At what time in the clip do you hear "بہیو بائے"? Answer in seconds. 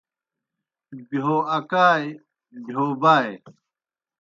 2.63-3.31